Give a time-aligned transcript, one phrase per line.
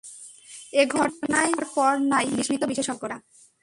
[0.73, 3.17] এ ঘটনায় যারপর নাই বিস্মিত বিশেষজ্ঞরা।